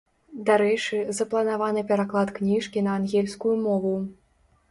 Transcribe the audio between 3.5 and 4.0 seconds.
мову.